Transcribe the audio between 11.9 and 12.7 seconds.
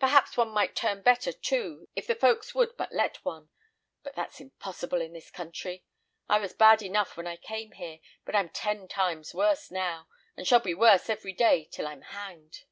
hanged."